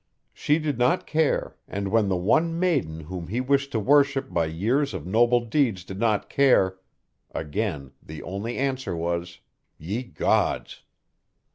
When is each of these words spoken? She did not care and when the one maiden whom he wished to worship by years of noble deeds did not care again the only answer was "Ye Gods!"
She 0.33 0.57
did 0.57 0.79
not 0.79 1.05
care 1.05 1.57
and 1.67 1.89
when 1.89 2.09
the 2.09 2.15
one 2.15 2.59
maiden 2.59 3.01
whom 3.01 3.27
he 3.27 3.39
wished 3.39 3.71
to 3.73 3.79
worship 3.79 4.33
by 4.33 4.47
years 4.47 4.95
of 4.95 5.05
noble 5.05 5.41
deeds 5.45 5.83
did 5.83 5.99
not 5.99 6.27
care 6.27 6.79
again 7.35 7.91
the 8.01 8.23
only 8.23 8.57
answer 8.57 8.95
was 8.95 9.41
"Ye 9.77 10.01
Gods!" 10.01 10.81